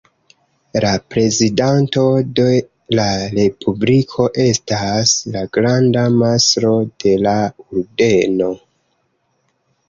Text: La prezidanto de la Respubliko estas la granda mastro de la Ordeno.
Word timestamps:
La 0.83 0.91
prezidanto 1.15 2.05
de 2.39 2.45
la 2.99 3.05
Respubliko 3.33 4.25
estas 4.45 5.13
la 5.37 5.45
granda 5.59 6.07
mastro 6.23 6.73
de 7.05 7.15
la 7.29 7.35
Ordeno. 7.67 8.51